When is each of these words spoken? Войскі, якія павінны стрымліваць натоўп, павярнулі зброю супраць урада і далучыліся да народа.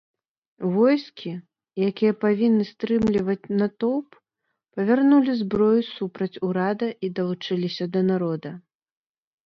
Войскі, 0.77 1.33
якія 1.89 2.13
павінны 2.23 2.63
стрымліваць 2.71 3.51
натоўп, 3.61 4.09
павярнулі 4.81 5.39
зброю 5.45 5.81
супраць 5.95 6.35
урада 6.51 6.87
і 7.07 7.17
далучыліся 7.17 7.85
да 7.97 8.01
народа. 8.13 8.49